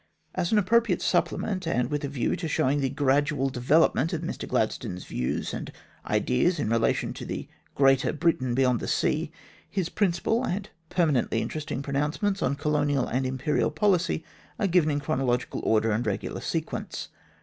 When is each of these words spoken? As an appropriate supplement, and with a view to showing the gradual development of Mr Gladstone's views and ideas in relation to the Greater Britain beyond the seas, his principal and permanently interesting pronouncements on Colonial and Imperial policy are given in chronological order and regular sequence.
As 0.33 0.51
an 0.51 0.57
appropriate 0.57 0.99
supplement, 1.03 1.67
and 1.67 1.91
with 1.91 2.03
a 2.03 2.07
view 2.07 2.35
to 2.35 2.47
showing 2.47 2.79
the 2.81 2.89
gradual 2.89 3.51
development 3.51 4.13
of 4.13 4.21
Mr 4.23 4.47
Gladstone's 4.47 5.05
views 5.05 5.53
and 5.53 5.71
ideas 6.07 6.57
in 6.57 6.71
relation 6.71 7.13
to 7.13 7.23
the 7.23 7.47
Greater 7.75 8.11
Britain 8.11 8.55
beyond 8.55 8.79
the 8.79 8.87
seas, 8.87 9.29
his 9.69 9.89
principal 9.89 10.43
and 10.43 10.71
permanently 10.89 11.39
interesting 11.39 11.83
pronouncements 11.83 12.41
on 12.41 12.55
Colonial 12.55 13.05
and 13.05 13.27
Imperial 13.27 13.69
policy 13.69 14.23
are 14.59 14.65
given 14.65 14.89
in 14.89 14.99
chronological 14.99 15.61
order 15.63 15.91
and 15.91 16.07
regular 16.07 16.41
sequence. 16.41 17.09